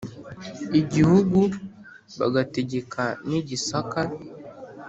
igihugu 0.79 1.39
bategekaga 2.33 3.07
ni 3.27 3.39
gisaka 3.47 4.01